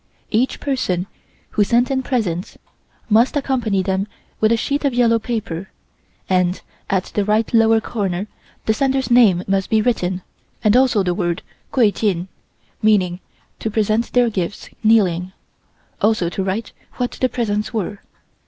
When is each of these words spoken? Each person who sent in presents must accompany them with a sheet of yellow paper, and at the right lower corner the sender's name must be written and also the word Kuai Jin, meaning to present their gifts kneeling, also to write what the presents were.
Each 0.31 0.59
person 0.59 1.05
who 1.51 1.63
sent 1.63 1.91
in 1.91 2.01
presents 2.01 2.57
must 3.07 3.37
accompany 3.37 3.83
them 3.83 4.07
with 4.39 4.51
a 4.51 4.57
sheet 4.57 4.83
of 4.83 4.95
yellow 4.95 5.19
paper, 5.19 5.69
and 6.27 6.59
at 6.89 7.11
the 7.13 7.23
right 7.23 7.53
lower 7.53 7.79
corner 7.79 8.25
the 8.65 8.73
sender's 8.73 9.11
name 9.11 9.43
must 9.47 9.69
be 9.69 9.79
written 9.79 10.23
and 10.63 10.75
also 10.75 11.03
the 11.03 11.13
word 11.13 11.43
Kuai 11.71 11.91
Jin, 11.93 12.29
meaning 12.81 13.19
to 13.59 13.69
present 13.69 14.11
their 14.13 14.31
gifts 14.31 14.71
kneeling, 14.83 15.33
also 16.01 16.29
to 16.29 16.43
write 16.43 16.71
what 16.95 17.11
the 17.21 17.29
presents 17.29 17.71
were. 17.71 17.99